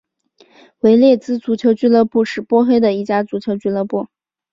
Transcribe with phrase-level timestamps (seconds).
[0.79, 4.07] 维列兹足球俱乐部是波黑的一家足球俱乐部。